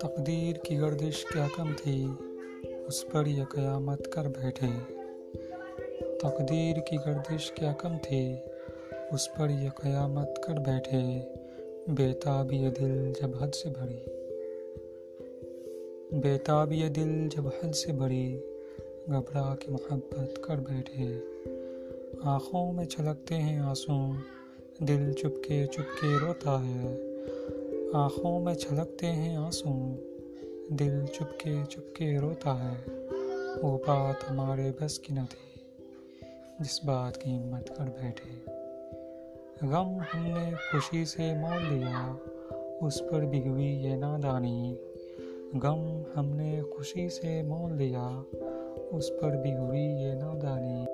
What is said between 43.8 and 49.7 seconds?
نادانی۔ غم ہم نے خوشی سے مول لیا۔ اس پر بھی